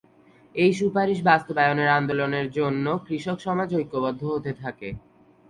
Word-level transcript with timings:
এই 0.55 0.71
সুপারিশ 0.79 1.19
বাস্তবায়নের 1.23 1.89
আন্দোলনের 1.99 2.47
জন্য 2.51 2.85
কৃষক 3.05 3.37
সমাজ 3.39 3.69
ঐক্যবদ্ধ 3.75 4.21
হতে 4.33 4.51
থাকে। 4.61 4.89